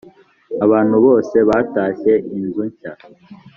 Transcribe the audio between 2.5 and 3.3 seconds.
nshyashya.